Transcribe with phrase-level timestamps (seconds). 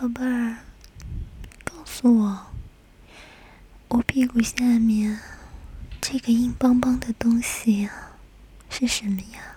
[0.00, 0.56] 宝贝儿，
[1.62, 2.46] 告诉我，
[3.88, 5.20] 我屁股下面
[6.00, 7.90] 这个硬邦邦的东西，
[8.70, 9.56] 是什么呀？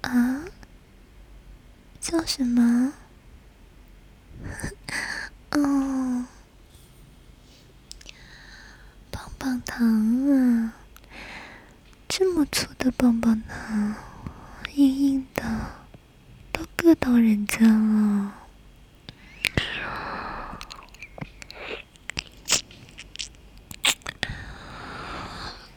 [0.00, 0.42] 啊？
[2.00, 2.94] 叫什么？
[5.52, 6.24] 哦，
[9.10, 9.86] 棒棒糖
[10.32, 10.72] 啊！
[12.08, 13.94] 这么粗的棒棒糖，
[14.72, 15.77] 硬硬的，
[16.88, 18.34] 都硌到人家了。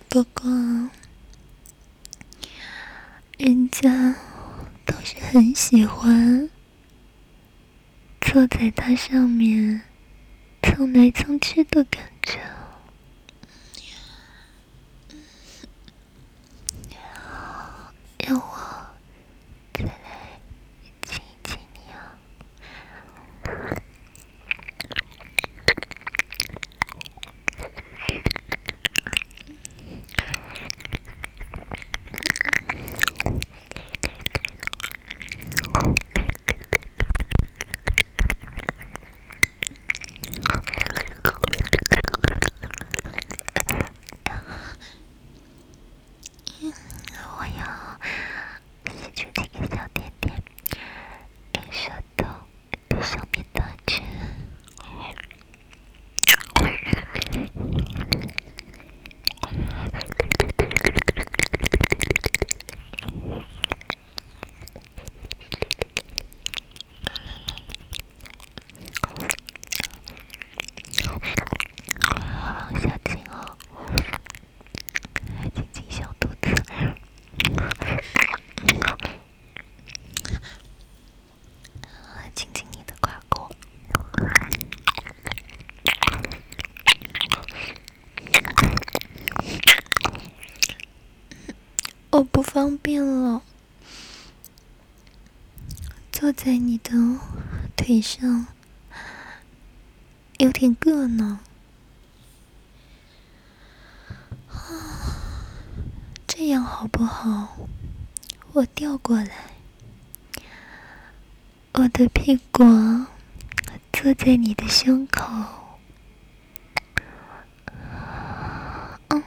[0.07, 0.49] 不过，
[3.37, 4.15] 人家
[4.85, 6.49] 倒是很喜欢
[8.21, 9.81] 坐在它上面
[10.61, 12.39] 蹭来蹭去的感觉。
[72.79, 73.57] 小青哦，
[75.53, 76.63] 亲亲小肚子。
[82.33, 83.49] 亲亲你的胯骨。
[92.11, 93.41] 我不方便了。
[96.11, 96.91] 坐在你的
[97.75, 98.47] 腿上。
[100.37, 101.41] 有点硌呢。
[106.43, 107.55] 这样好不好？
[108.53, 109.51] 我调过来，
[111.73, 112.63] 我的屁股
[113.93, 115.31] 坐在你的胸口。
[119.09, 119.23] 嗯，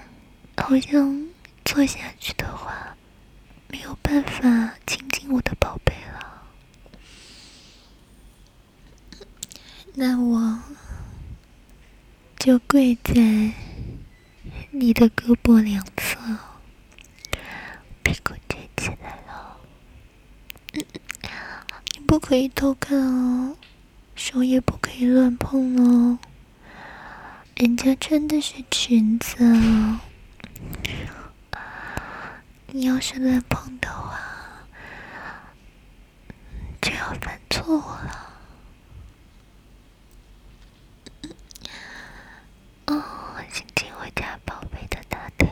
[0.56, 1.28] 好像
[1.64, 2.96] 坐下去的话。
[3.68, 6.42] 没有办法亲近我的宝贝了，
[9.94, 10.58] 那我
[12.40, 13.12] 就跪在
[14.72, 16.18] 你的胳膊两侧，
[18.04, 19.56] 屁股撅起来了。
[20.74, 20.84] 嗯，
[21.92, 23.56] 你不可以偷看哦，
[24.14, 26.18] 手也不可以乱碰哦，
[27.56, 30.00] 人家穿的是裙子啊。
[32.68, 34.20] 你要是乱碰的话，
[36.80, 38.30] 就要犯错误了。
[42.86, 43.04] 哦，
[43.52, 45.48] 亲亲我家宝贝的大腿。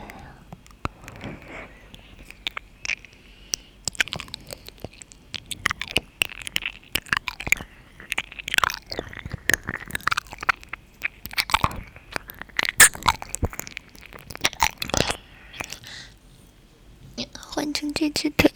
[17.55, 18.51] 换成这只腿。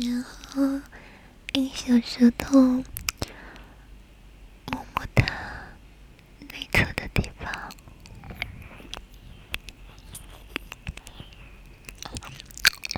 [0.00, 0.62] 然后
[1.52, 2.82] 用小舌头摸
[4.94, 5.22] 摸它
[6.48, 7.68] 内侧的地方，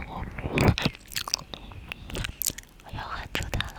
[0.07, 0.25] 我
[2.93, 3.75] 要含住它了。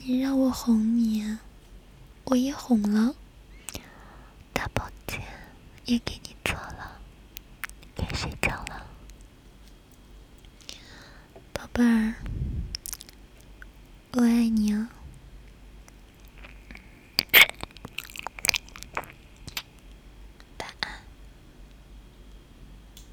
[0.00, 1.36] 你让我哄你，
[2.24, 3.14] 我也哄了。
[4.52, 5.20] 大保健
[5.86, 7.00] 也给你做了，
[7.96, 8.86] 该睡觉了，
[11.52, 12.14] 宝贝儿，
[14.12, 14.88] 我爱你啊。